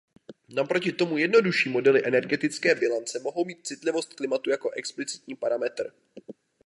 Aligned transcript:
Naproti 0.49 0.91
tomu 0.91 1.17
jednodušší 1.17 1.69
modely 1.69 2.01
energetické 2.07 2.75
bilance 2.75 3.19
mohou 3.19 3.45
mít 3.45 3.67
citlivost 3.67 4.13
klimatu 4.13 4.49
jako 4.49 4.69
explicitní 4.71 5.35
parametr. 5.35 5.91